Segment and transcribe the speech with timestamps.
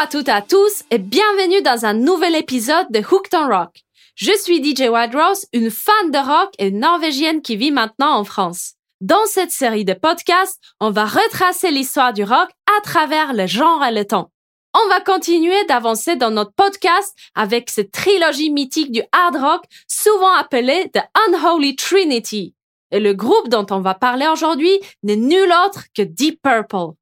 [0.00, 3.82] à toutes et à tous et bienvenue dans un nouvel épisode de Hooked on Rock.
[4.14, 5.14] Je suis DJ White
[5.52, 8.76] une fan de rock et norvégienne qui vit maintenant en France.
[9.02, 13.84] Dans cette série de podcasts, on va retracer l'histoire du rock à travers le genre
[13.84, 14.30] et le temps.
[14.72, 20.32] On va continuer d'avancer dans notre podcast avec cette trilogie mythique du hard rock, souvent
[20.32, 22.54] appelée The Unholy Trinity.
[22.90, 26.94] Et le groupe dont on va parler aujourd'hui n'est nul autre que Deep Purple.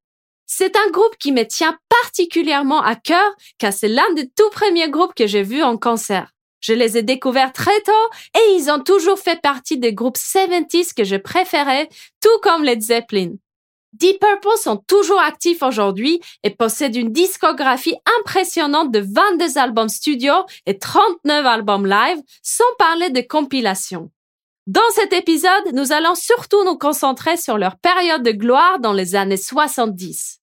[0.51, 4.89] C'est un groupe qui me tient particulièrement à cœur car c'est l'un des tout premiers
[4.89, 6.33] groupes que j'ai vus en concert.
[6.59, 7.91] Je les ai découverts très tôt
[8.35, 11.87] et ils ont toujours fait partie des groupes 70s que je préférais,
[12.19, 13.33] tout comme les Zeppelin.
[13.93, 20.33] Deep Purple sont toujours actifs aujourd'hui et possèdent une discographie impressionnante de 22 albums studio
[20.65, 24.09] et 39 albums live, sans parler de compilations.
[24.69, 29.15] Dans cet épisode, nous allons surtout nous concentrer sur leur période de gloire dans les
[29.15, 30.41] années 70.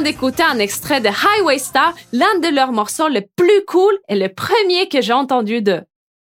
[0.00, 4.28] D'écouter un extrait de Highway Star, l'un de leurs morceaux les plus cool et le
[4.28, 5.82] premier que j'ai entendu d'eux.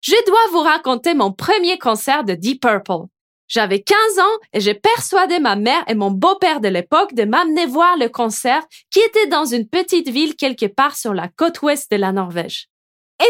[0.00, 3.06] Je dois vous raconter mon premier concert de Deep Purple.
[3.48, 7.66] J'avais 15 ans et j'ai persuadé ma mère et mon beau-père de l'époque de m'amener
[7.66, 11.90] voir le concert qui était dans une petite ville quelque part sur la côte ouest
[11.90, 12.68] de la Norvège.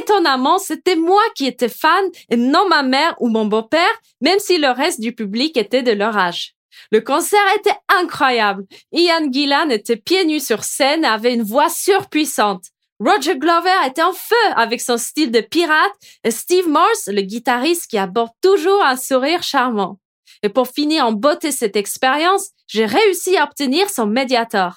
[0.01, 4.59] Étonnamment, c'était moi qui étais fan et non ma mère ou mon beau-père, même si
[4.59, 6.55] le reste du public était de leur âge.
[6.91, 8.65] Le concert était incroyable.
[8.93, 12.65] Ian Gillan était pieds nus sur scène et avait une voix surpuissante.
[13.01, 15.93] Roger Glover était en feu avec son style de pirate
[16.23, 19.99] et Steve Morse, le guitariste qui aborde toujours un sourire charmant.
[20.43, 24.77] Et pour finir en beauté cette expérience, j'ai réussi à obtenir son médiator.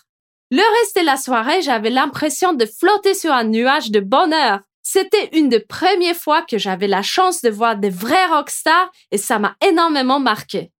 [0.49, 4.61] Le reste de la soirée, j'avais l'impression de flotter sur un nuage de bonheur.
[4.81, 9.17] C'était une des premières fois que j'avais la chance de voir des vrais rockstars et
[9.17, 10.71] ça m'a énormément marqué.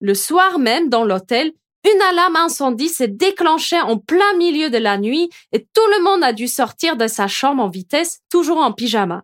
[0.00, 1.52] Le soir même, dans l'hôtel,
[1.84, 6.24] une alarme incendie s'est déclenchée en plein milieu de la nuit et tout le monde
[6.24, 9.22] a dû sortir de sa chambre en vitesse, toujours en pyjama.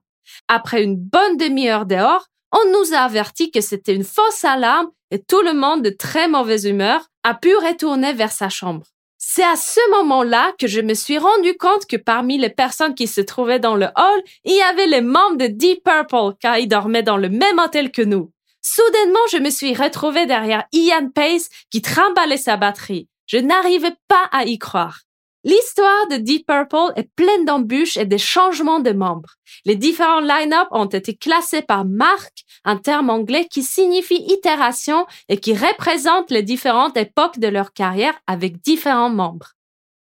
[0.48, 5.22] Après une bonne demi-heure dehors, on nous a averti que c'était une fausse alarme et
[5.22, 8.86] tout le monde de très mauvaise humeur a pu retourner vers sa chambre.
[9.18, 13.06] C'est à ce moment-là que je me suis rendu compte que parmi les personnes qui
[13.06, 16.68] se trouvaient dans le hall, il y avait les membres de Deep Purple car ils
[16.68, 18.30] dormaient dans le même hôtel que nous.
[18.66, 23.08] Soudainement, je me suis retrouvée derrière Ian Pace qui trimballait sa batterie.
[23.26, 25.00] Je n'arrivais pas à y croire.
[25.44, 29.34] L'histoire de Deep Purple est pleine d'embûches et de changements de membres.
[29.66, 35.36] Les différents line-up ont été classés par marque, un terme anglais qui signifie itération et
[35.36, 39.52] qui représente les différentes époques de leur carrière avec différents membres.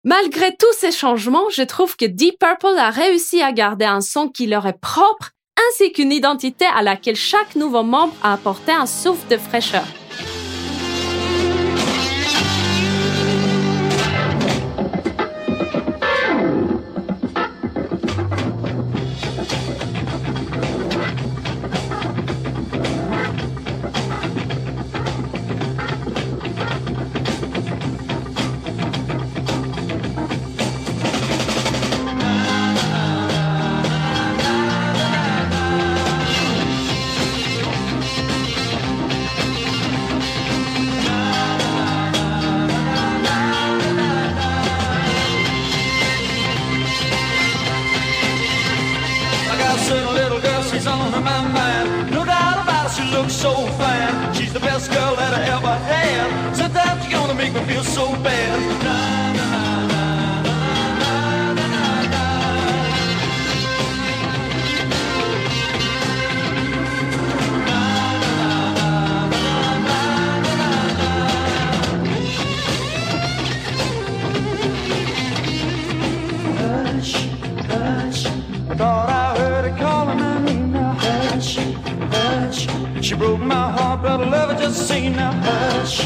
[0.04, 4.30] Malgré tous ces changements, je trouve que Deep Purple a réussi à garder un son
[4.30, 8.86] qui leur est propre ainsi qu'une identité à laquelle chaque nouveau membre a apporté un
[8.86, 9.86] souffle de fraîcheur.
[84.70, 85.32] the scene now.
[85.32, 86.00] Hush,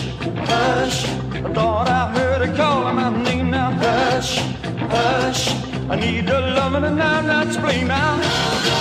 [0.46, 3.72] hush, I thought I heard her calling my name now.
[3.72, 4.38] Hush,
[4.96, 5.50] hush,
[5.90, 8.81] I need a loving and I'm not to blame now.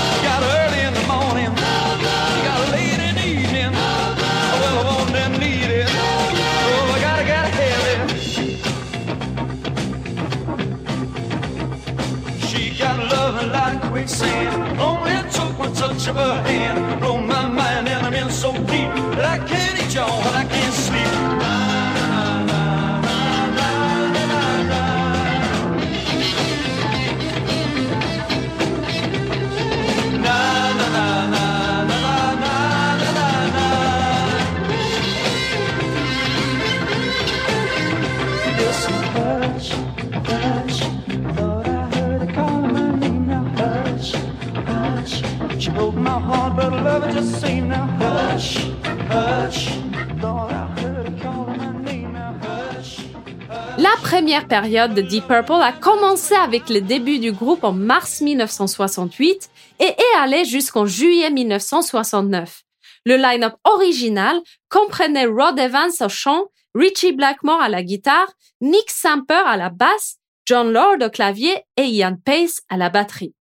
[53.76, 58.22] La première période de Deep Purple a commencé avec le début du groupe en mars
[58.22, 59.50] 1968
[59.80, 62.62] et est allé jusqu'en juillet 1969.
[63.04, 69.42] Le line-up original comprenait Rod Evans au chant, Richie Blackmore à la guitare, Nick Samper
[69.44, 73.34] à la basse, John Lord au clavier et Ian Pace à la batterie.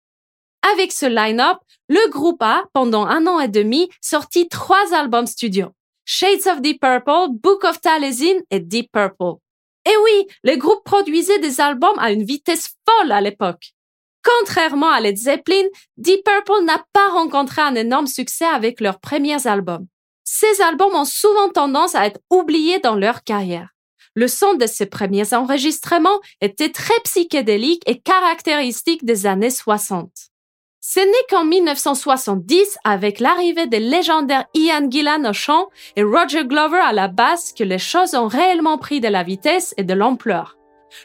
[0.74, 1.60] Avec ce line-up,
[1.90, 5.70] le groupe a, pendant un an et demi, sorti trois albums studio.
[6.06, 9.40] Shades of Deep Purple, Book of Taliesin et Deep Purple.
[9.86, 13.72] Et oui, le groupe produisait des albums à une vitesse folle à l'époque.
[14.24, 15.66] Contrairement à Led Zeppelin,
[15.98, 19.88] Deep Purple n'a pas rencontré un énorme succès avec leurs premiers albums.
[20.24, 23.70] Ces albums ont souvent tendance à être oubliés dans leur carrière.
[24.14, 30.29] Le son de ses premiers enregistrements était très psychédélique et caractéristique des années 60.
[30.92, 36.80] Ce n'est qu'en 1970, avec l'arrivée des légendaires Ian Gillan au chant et Roger Glover
[36.80, 40.58] à la basse, que les choses ont réellement pris de la vitesse et de l'ampleur.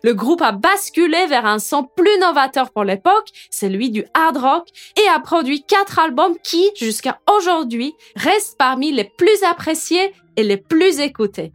[0.02, 4.68] Le groupe a basculé vers un son plus novateur pour l'époque, celui du hard rock,
[4.96, 10.56] et a produit quatre albums qui, jusqu'à aujourd'hui, restent parmi les plus appréciés et les
[10.56, 11.52] plus écoutés.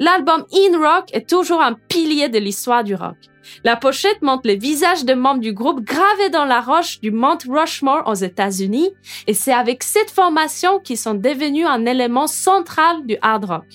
[0.00, 3.16] L'album In Rock est toujours un pilier de l'histoire du rock.
[3.64, 7.38] La pochette montre les visages des membres du groupe gravés dans la roche du Mount
[7.48, 8.90] Rushmore aux États-Unis,
[9.26, 13.66] et c'est avec cette formation qu'ils sont devenus un élément central du hard rock.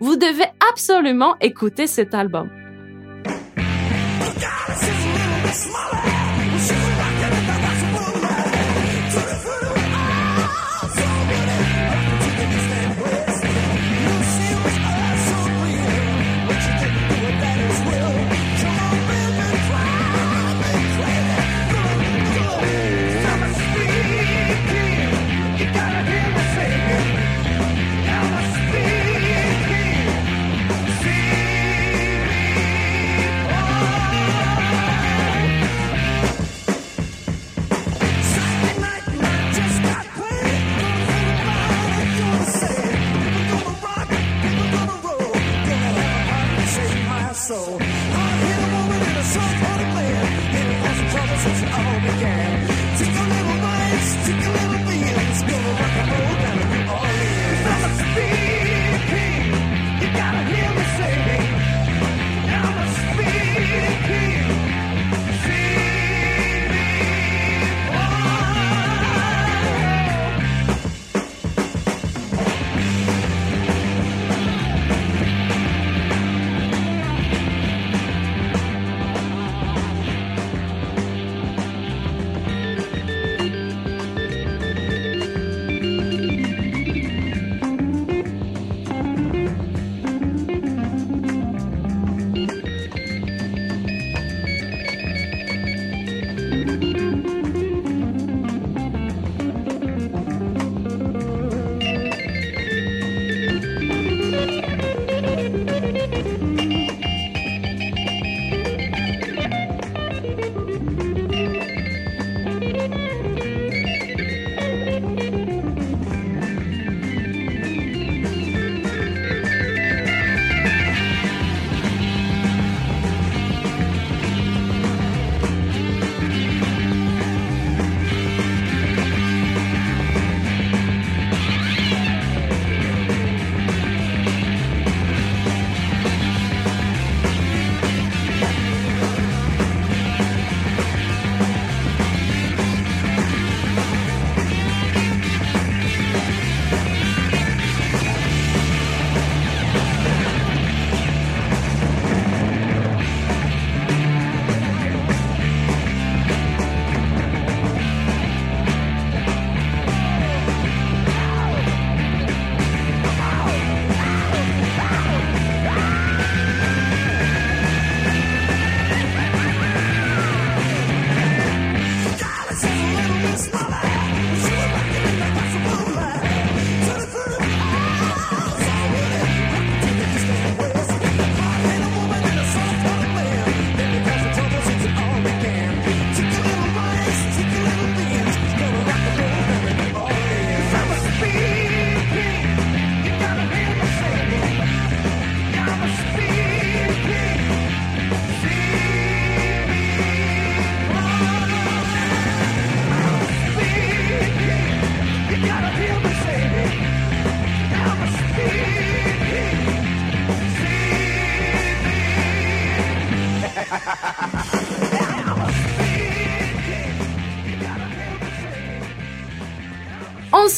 [0.00, 2.61] Vous devez absolument écouter cet album.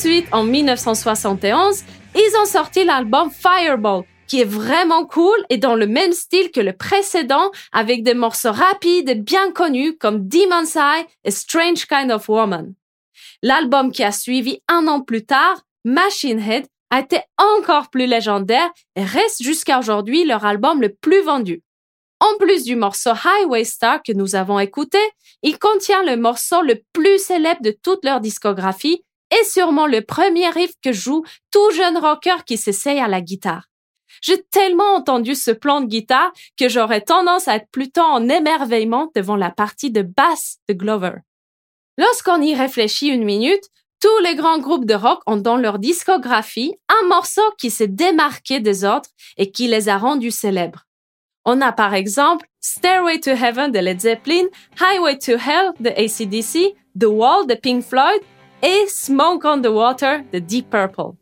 [0.05, 1.83] Ensuite, en 1971,
[2.15, 6.61] ils ont sorti l'album Fireball, qui est vraiment cool et dans le même style que
[6.61, 12.13] le précédent, avec des morceaux rapides et bien connus comme Demon's Eye et Strange Kind
[12.13, 12.75] of Woman.
[13.41, 18.71] L'album qui a suivi un an plus tard, Machine Head, a été encore plus légendaire
[18.97, 21.63] et reste jusqu'à aujourd'hui leur album le plus vendu.
[22.21, 24.99] En plus du morceau Highway Star que nous avons écouté,
[25.43, 29.03] il contient le morceau le plus célèbre de toute leur discographie
[29.41, 33.67] et sûrement le premier riff que joue tout jeune rocker qui s'essaye à la guitare.
[34.23, 39.11] J'ai tellement entendu ce plan de guitare que j'aurais tendance à être plutôt en émerveillement
[39.15, 41.15] devant la partie de basse de Glover.
[41.99, 43.65] Lorsqu'on y réfléchit une minute,
[44.01, 48.61] tous les grands groupes de rock ont dans leur discographie un morceau qui s'est démarqué
[48.61, 50.85] des autres et qui les a rendus célèbres.
[51.45, 54.47] On a par exemple Stairway to Heaven de Led Zeppelin,
[54.81, 58.21] Highway to Hell de ACDC, The Wall de Pink Floyd
[58.65, 61.17] et Smoke on the Water de Deep Purple.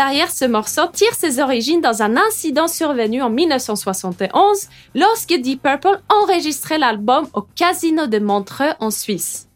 [0.00, 6.00] Derrière ce morceau tire ses origines dans un incident survenu en 1971 lorsque Deep Purple
[6.08, 9.50] enregistrait l'album au Casino de Montreux en Suisse.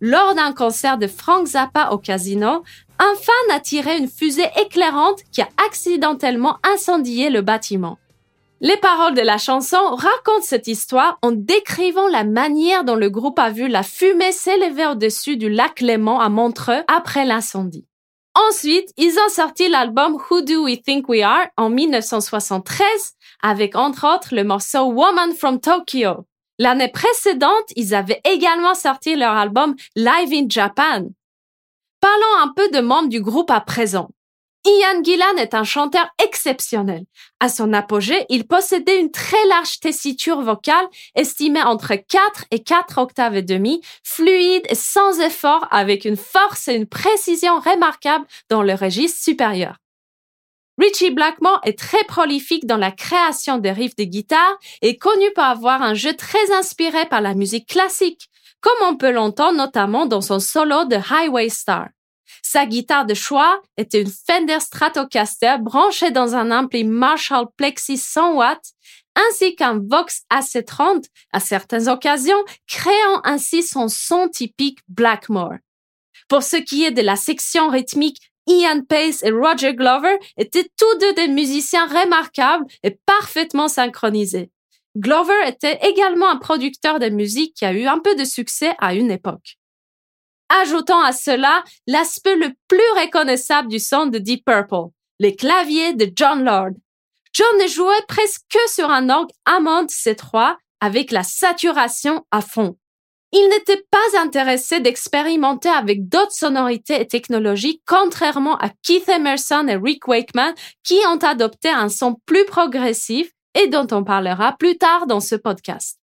[0.00, 2.62] Lors d'un concert de Frank Zappa au casino,
[2.98, 7.98] un fan a tiré une fusée éclairante qui a accidentellement incendié le bâtiment.
[8.62, 13.38] Les paroles de la chanson racontent cette histoire en décrivant la manière dont le groupe
[13.38, 17.84] a vu la fumée s'élever au-dessus du lac Léman à Montreux après l'incendie.
[18.34, 22.86] Ensuite, ils ont sorti l'album Who Do We Think We Are en 1973
[23.42, 26.26] avec entre autres le morceau Woman from Tokyo.
[26.58, 31.08] L'année précédente, ils avaient également sorti leur album Live in Japan.
[32.00, 34.08] Parlons un peu de membres du groupe à présent.
[34.64, 37.04] Ian Gillan est un chanteur exceptionnel.
[37.40, 42.98] À son apogée, il possédait une très large tessiture vocale estimée entre 4 et 4
[42.98, 48.62] octaves et demi, fluide et sans effort avec une force et une précision remarquables dans
[48.62, 49.78] le registre supérieur.
[50.78, 55.44] Richie Blackmore est très prolifique dans la création des riffs de guitare et connu pour
[55.44, 58.28] avoir un jeu très inspiré par la musique classique,
[58.60, 61.88] comme on peut l'entendre notamment dans son solo de Highway Star.
[62.42, 68.34] Sa guitare de choix était une Fender Stratocaster branchée dans un ampli Marshall Plexi 100
[68.34, 68.72] watts
[69.14, 75.56] ainsi qu'un Vox AC30 à certaines occasions, créant ainsi son son typique Blackmore.
[76.28, 80.98] Pour ce qui est de la section rythmique, Ian Pace et Roger Glover étaient tous
[80.98, 84.50] deux des musiciens remarquables et parfaitement synchronisés.
[84.96, 88.94] Glover était également un producteur de musique qui a eu un peu de succès à
[88.94, 89.58] une époque.
[90.60, 96.10] Ajoutons à cela l'aspect le plus reconnaissable du son de Deep Purple, les claviers de
[96.14, 96.72] John Lord.
[97.32, 102.76] John ne jouait presque que sur un orgue Hammond C3 avec la saturation à fond.
[103.32, 109.76] Il n'était pas intéressé d'expérimenter avec d'autres sonorités et technologies, contrairement à Keith Emerson et
[109.76, 115.06] Rick Wakeman, qui ont adopté un son plus progressif et dont on parlera plus tard
[115.06, 116.01] dans ce podcast.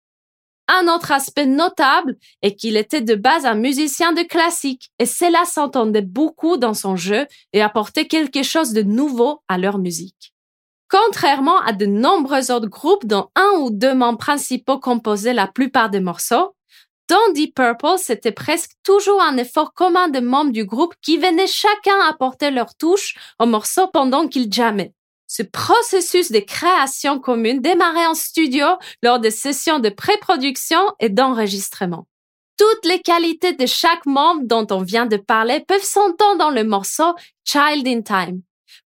[0.74, 5.44] Un autre aspect notable est qu'il était de base un musicien de classique et cela
[5.44, 10.34] s'entendait beaucoup dans son jeu et apportait quelque chose de nouveau à leur musique.
[10.90, 15.90] Contrairement à de nombreux autres groupes dont un ou deux membres principaux composaient la plupart
[15.90, 16.56] des morceaux,
[17.10, 21.48] dans Deep Purple, c'était presque toujours un effort commun de membres du groupe qui venaient
[21.48, 24.94] chacun apporter leur touche au morceau pendant qu'ils jammaient.
[25.34, 28.66] Ce processus de création commune démarrait en studio
[29.02, 32.06] lors des sessions de pré-production et d'enregistrement.
[32.58, 36.66] Toutes les qualités de chaque membre dont on vient de parler peuvent s'entendre dans le
[36.66, 37.16] morceau
[37.46, 38.42] Child in Time.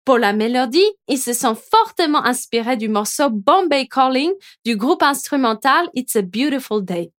[0.05, 4.31] Pour la mélodie, ils se sont fortement inspirés du morceau Bombay Calling
[4.63, 7.11] du groupe instrumental It's a Beautiful Day.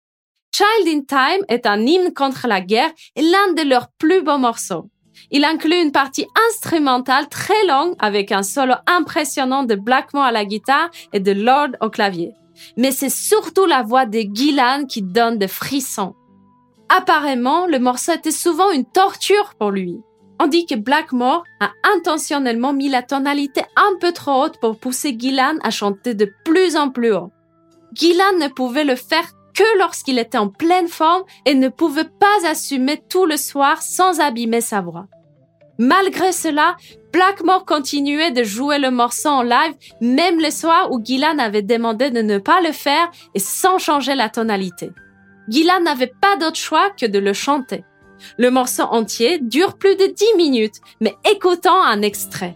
[0.52, 4.38] Child in Time est un hymne contre la guerre et l'un de leurs plus beaux
[4.38, 4.92] morceaux.
[5.32, 10.46] Il inclut une partie instrumentale très longue avec un solo impressionnant de Blackmore à la
[10.46, 12.34] guitare et de Lord au clavier.
[12.78, 16.16] Mais c'est surtout la voix de Gillan qui donne des frissons.
[16.90, 20.00] Apparemment, le morceau était souvent une torture pour lui.
[20.40, 25.16] On dit que Blackmore a intentionnellement mis la tonalité un peu trop haute pour pousser
[25.18, 27.32] Gillan à chanter de plus en plus haut.
[27.94, 32.48] Gillan ne pouvait le faire que lorsqu'il était en pleine forme et ne pouvait pas
[32.48, 35.08] assumer tout le soir sans abîmer sa voix.
[35.78, 36.78] Malgré cela,
[37.12, 42.12] Blackmore continuait de jouer le morceau en live, même les soirs où Gillan avait demandé
[42.12, 44.92] de ne pas le faire et sans changer la tonalité.
[45.50, 47.84] Gillan n'avait pas d'autre choix que de le chanter.
[48.38, 52.56] Le morceau entier dure plus de 10 minutes, mais écoutons un extrait.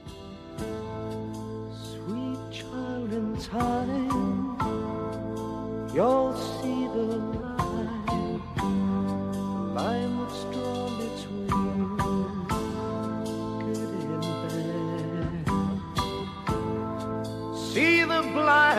[9.79, 11.47] rhyme of straw between
[13.65, 15.47] good and bad.
[17.71, 18.78] See the blind.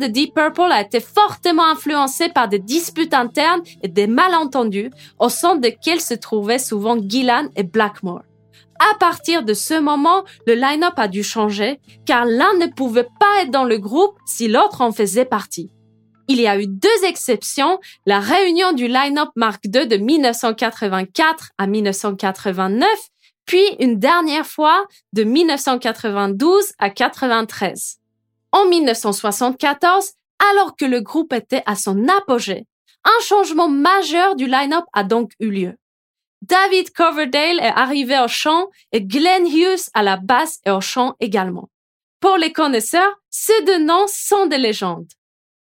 [0.00, 5.28] De Deep Purple a été fortement influencée par des disputes internes et des malentendus au
[5.28, 8.22] sein desquels se trouvaient souvent Gillan et Blackmore.
[8.80, 13.42] À partir de ce moment, le line-up a dû changer car l'un ne pouvait pas
[13.42, 15.70] être dans le groupe si l'autre en faisait partie.
[16.28, 21.66] Il y a eu deux exceptions, la réunion du line-up Mark II de 1984 à
[21.66, 22.88] 1989,
[23.44, 27.99] puis une dernière fois de 1992 à 93
[28.52, 30.12] en 1974,
[30.50, 32.66] alors que le groupe était à son apogée.
[33.04, 35.74] Un changement majeur du line-up a donc eu lieu.
[36.42, 41.14] David Coverdale est arrivé au chant et Glenn Hughes à la basse et au chant
[41.20, 41.68] également.
[42.20, 45.08] Pour les connaisseurs, ces deux noms sont des légendes.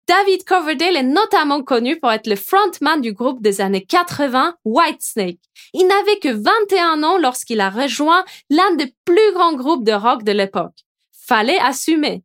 [0.06, 5.40] David Coverdale est notamment connu pour être le frontman du groupe des années 80 Whitesnake.
[5.72, 10.22] Il n'avait que 21 ans lorsqu'il a rejoint l'un des plus grands groupes de rock
[10.22, 10.84] de l'époque.
[11.12, 12.22] Fallait assumer.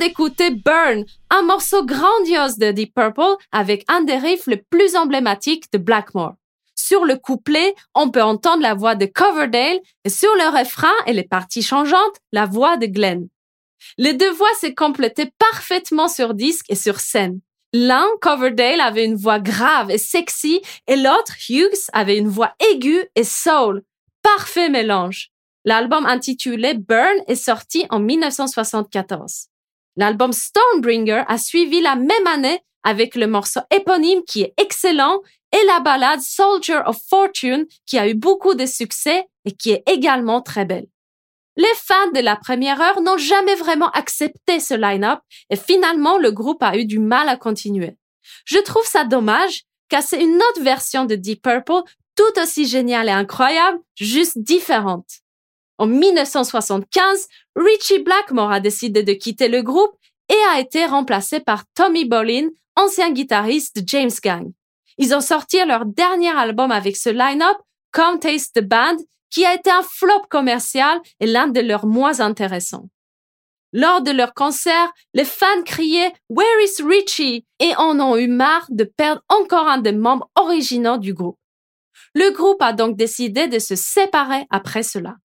[0.00, 5.70] D'écouter Burn, un morceau grandiose de Deep Purple avec un des riffs les plus emblématiques
[5.72, 6.36] de Blackmore.
[6.74, 11.12] Sur le couplet, on peut entendre la voix de Coverdale et sur le refrain et
[11.12, 13.28] les parties changeantes, la voix de Glenn.
[13.98, 17.40] Les deux voix se complétaient parfaitement sur disque et sur scène.
[17.74, 23.04] L'un, Coverdale, avait une voix grave et sexy et l'autre, Hughes, avait une voix aiguë
[23.14, 23.82] et soul.
[24.22, 25.28] Parfait mélange.
[25.66, 29.49] L'album intitulé Burn est sorti en 1974.
[30.00, 35.20] L'album Stonebringer a suivi la même année avec le morceau éponyme qui est excellent
[35.52, 39.82] et la ballade Soldier of Fortune qui a eu beaucoup de succès et qui est
[39.86, 40.86] également très belle.
[41.58, 45.20] Les fans de la première heure n'ont jamais vraiment accepté ce line-up
[45.50, 47.98] et finalement le groupe a eu du mal à continuer.
[48.46, 51.82] Je trouve ça dommage car c'est une autre version de Deep Purple
[52.16, 55.20] tout aussi géniale et incroyable, juste différente.
[55.80, 57.26] En 1975,
[57.56, 59.96] Richie Blackmore a décidé de quitter le groupe
[60.28, 64.52] et a été remplacé par Tommy Bolin, ancien guitariste de James Gang.
[64.98, 67.56] Ils ont sorti leur dernier album avec ce line-up,
[67.92, 68.98] Come Taste the Band,
[69.30, 72.90] qui a été un flop commercial et l'un de leurs moins intéressants.
[73.72, 77.46] Lors de leur concert, les fans criaient Where is Richie?
[77.58, 81.38] et en ont eu marre de perdre encore un des membres originaux du groupe.
[82.14, 85.16] Le groupe a donc décidé de se séparer après cela.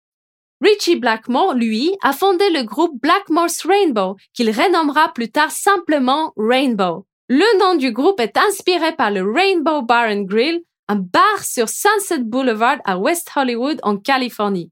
[0.62, 7.06] Richie Blackmore, lui, a fondé le groupe Blackmore's Rainbow, qu'il renommera plus tard simplement Rainbow.
[7.28, 11.68] Le nom du groupe est inspiré par le Rainbow Bar and Grill, un bar sur
[11.68, 14.72] Sunset Boulevard à West Hollywood en Californie.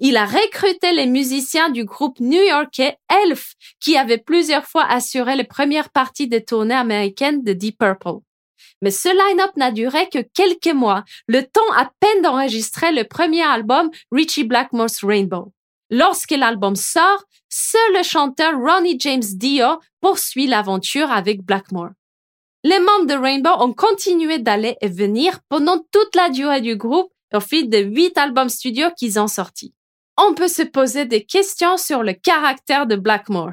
[0.00, 5.44] Il a recruté les musiciens du groupe new-yorkais Elf, qui avait plusieurs fois assuré les
[5.44, 8.20] premières parties des tournées américaines de Deep Purple.
[8.82, 13.42] Mais ce line-up n'a duré que quelques mois, le temps à peine d'enregistrer le premier
[13.42, 15.52] album Richie Blackmore's Rainbow.
[15.90, 21.90] Lorsque l'album sort, seul le chanteur Ronnie James Dio poursuit l'aventure avec Blackmore.
[22.64, 27.12] Les membres de Rainbow ont continué d'aller et venir pendant toute la durée du groupe
[27.32, 29.72] au fil des huit albums studio qu'ils ont sortis.
[30.18, 33.52] On peut se poser des questions sur le caractère de Blackmore.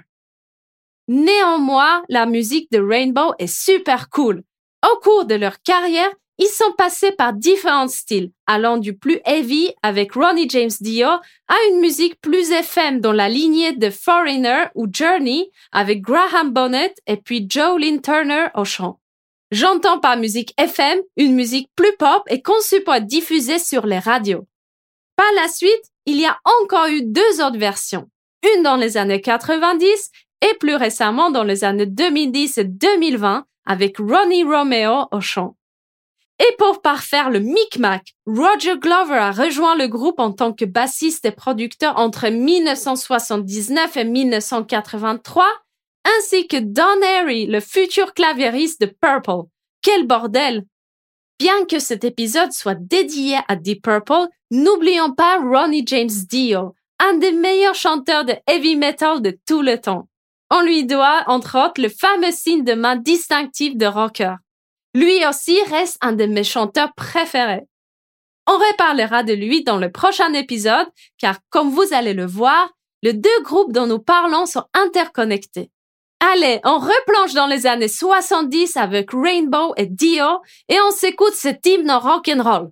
[1.07, 4.43] Néanmoins, la musique de Rainbow est super cool.
[4.83, 9.69] Au cours de leur carrière, ils sont passés par différents styles, allant du plus heavy
[9.83, 14.87] avec Ronnie James Dio à une musique plus FM dans la lignée de Foreigner ou
[14.91, 18.99] Journey avec Graham Bonnet et puis Joe Lynn Turner au chant.
[19.51, 23.99] J'entends par musique FM une musique plus pop et conçue pour être diffusée sur les
[23.99, 24.47] radios.
[25.15, 28.09] Par la suite, il y a encore eu deux autres versions.
[28.55, 30.09] Une dans les années 90
[30.41, 35.55] et plus récemment dans les années 2010 et 2020 avec Ronnie Romeo au chant.
[36.39, 41.25] Et pour parfaire le micmac, Roger Glover a rejoint le groupe en tant que bassiste
[41.25, 45.45] et producteur entre 1979 et 1983,
[46.17, 49.47] ainsi que Don Airy, le futur claviériste de Purple.
[49.81, 50.65] Quel bordel!
[51.39, 57.17] Bien que cet épisode soit dédié à Deep Purple, n'oublions pas Ronnie James Dio, un
[57.17, 60.07] des meilleurs chanteurs de heavy metal de tout le temps.
[60.55, 64.35] On lui doit, entre autres, le fameux signe de main distinctif de rocker.
[64.93, 67.63] Lui aussi reste un de mes chanteurs préférés.
[68.45, 70.85] On reparlera de lui dans le prochain épisode,
[71.17, 72.69] car comme vous allez le voir,
[73.01, 75.71] les deux groupes dont nous parlons sont interconnectés.
[76.19, 80.39] Allez, on replonge dans les années 70 avec Rainbow et Dio
[80.69, 82.69] et on s'écoute cet hymne rock'n'roll.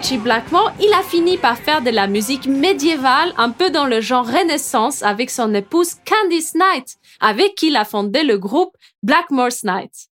[0.00, 4.00] Richie Blackmore, il a fini par faire de la musique médiévale un peu dans le
[4.00, 9.62] genre Renaissance avec son épouse Candice Knight, avec qui il a fondé le groupe Blackmore's
[9.62, 10.08] Night.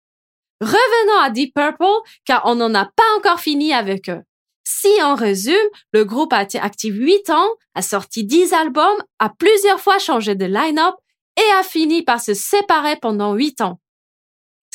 [0.62, 1.84] Revenons à Deep Purple,
[2.24, 4.22] car on n'en a pas encore fini avec eux.
[4.64, 9.28] Si on résume, le groupe a été actif 8 ans, a sorti 10 albums, a
[9.28, 10.94] plusieurs fois changé de line-up
[11.36, 13.78] et a fini par se séparer pendant 8 ans.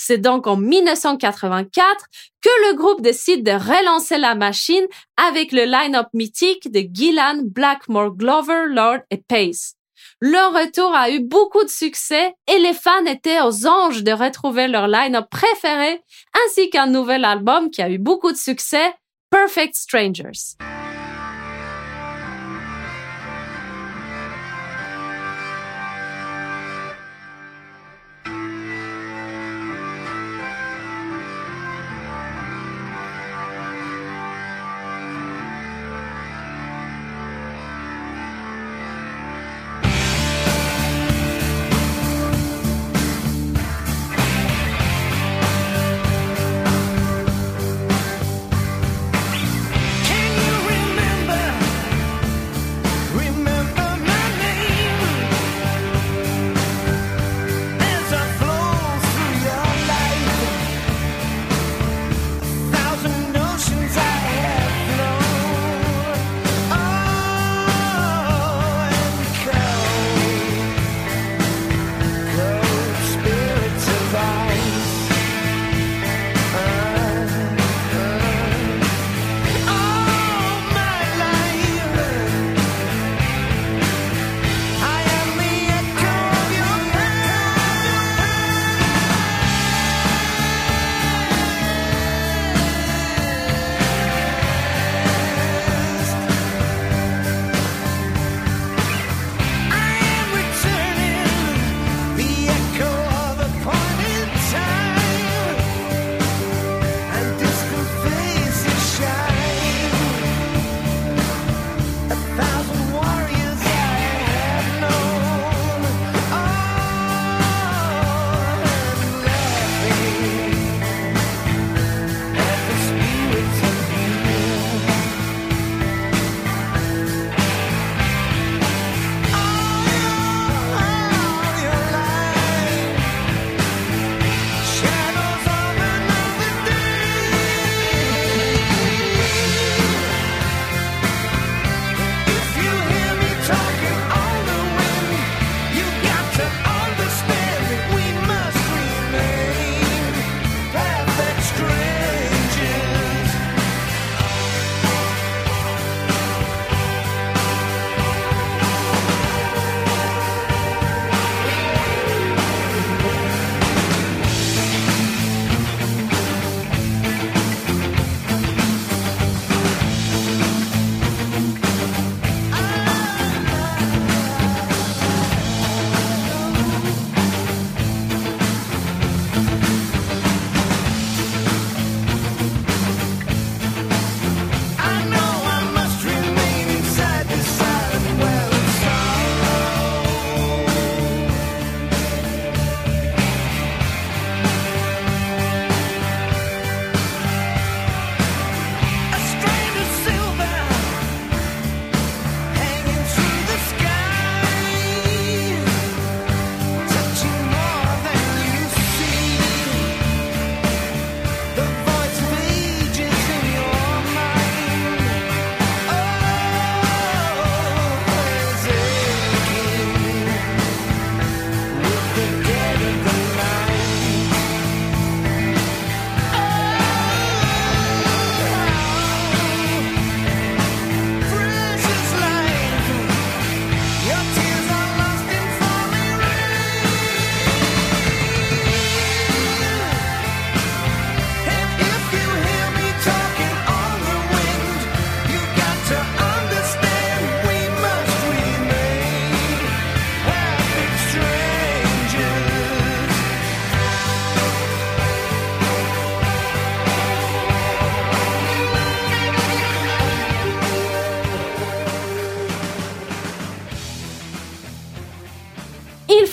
[0.02, 2.06] C'est donc en 1984
[2.42, 4.86] que le groupe décide de relancer la machine
[5.18, 9.76] avec le line-up mythique de Gillan, Blackmore, Glover, Lord et Pace.
[10.22, 14.70] Leur retour a eu beaucoup de succès et les fans étaient aux anges de retrouver
[14.70, 16.02] leur line-up préféré
[16.46, 18.94] ainsi qu'un nouvel album qui a eu beaucoup de succès,
[19.30, 20.56] Perfect Strangers.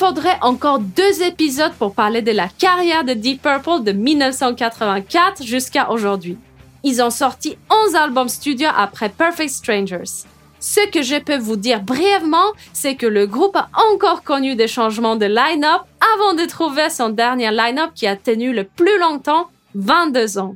[0.07, 5.91] Faudrait encore deux épisodes pour parler de la carrière de Deep Purple de 1984 jusqu'à
[5.91, 6.39] aujourd'hui.
[6.85, 10.29] Ils ont sorti 11 albums studio après Perfect Strangers.
[10.61, 14.69] Ce que je peux vous dire brièvement, c'est que le groupe a encore connu des
[14.69, 15.83] changements de line-up
[16.15, 20.55] avant de trouver son dernier line-up qui a tenu le plus longtemps, 22 ans.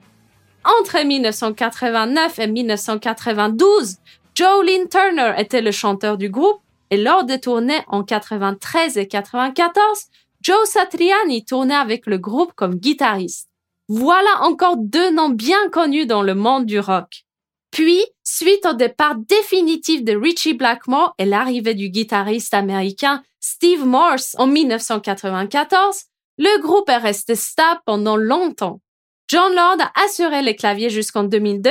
[0.80, 3.96] Entre 1989 et 1992,
[4.36, 6.60] Jolene Turner était le chanteur du groupe
[6.90, 10.06] et lors des tournées en 93 et 94,
[10.42, 13.48] Joe Satriani tournait avec le groupe comme guitariste.
[13.88, 17.24] Voilà encore deux noms bien connus dans le monde du rock.
[17.70, 24.34] Puis, suite au départ définitif de Richie Blackmore et l'arrivée du guitariste américain Steve Morse
[24.38, 26.04] en 1994,
[26.38, 28.80] le groupe est resté stable pendant longtemps.
[29.28, 31.70] John Lord a assuré les claviers jusqu'en 2002,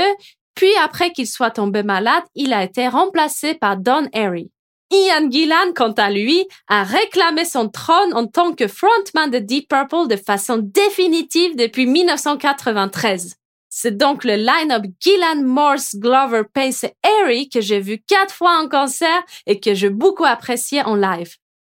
[0.55, 4.51] puis après qu'il soit tombé malade, il a été remplacé par Don Airy.
[4.91, 9.69] Ian Gillan, quant à lui, a réclamé son trône en tant que frontman de Deep
[9.69, 13.35] Purple de façon définitive depuis 1993.
[13.69, 18.59] C'est donc le line-up Gillan, Morse, Glover, Pace et Harry que j'ai vu quatre fois
[18.59, 21.35] en concert et que j'ai beaucoup apprécié en live.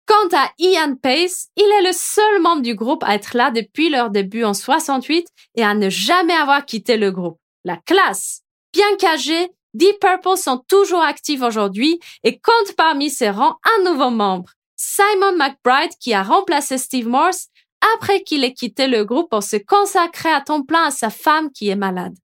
[0.05, 3.89] Quant à Ian Pace, il est le seul membre du groupe à être là depuis
[3.89, 7.39] leur début en 68 et à ne jamais avoir quitté le groupe.
[7.64, 8.41] La classe!
[8.72, 14.09] Bien qu'âgé, Deep Purple sont toujours actifs aujourd'hui et comptent parmi ses rangs un nouveau
[14.09, 17.47] membre, Simon McBride, qui a remplacé Steve Morse
[17.95, 21.51] après qu'il ait quitté le groupe pour se consacrer à temps plein à sa femme
[21.51, 22.15] qui est malade.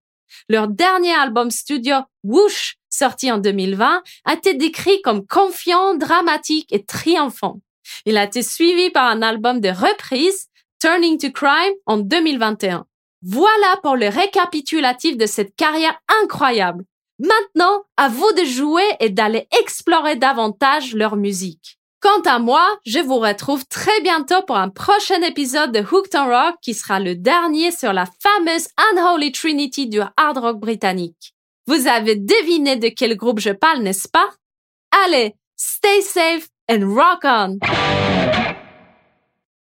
[0.49, 6.83] Leur dernier album studio, Whoosh, sorti en 2020, a été décrit comme confiant, dramatique et
[6.83, 7.59] triomphant.
[8.05, 10.47] Il a été suivi par un album de reprise,
[10.79, 12.85] Turning to Crime, en 2021.
[13.21, 16.83] Voilà pour le récapitulatif de cette carrière incroyable.
[17.19, 21.79] Maintenant, à vous de jouer et d'aller explorer davantage leur musique.
[22.01, 26.25] Quant à moi, je vous retrouve très bientôt pour un prochain épisode de Hooked on
[26.25, 31.33] Rock qui sera le dernier sur la fameuse Unholy Trinity du hard rock britannique.
[31.67, 34.29] Vous avez deviné de quel groupe je parle, n'est-ce pas?
[35.05, 38.14] Allez, stay safe and rock on!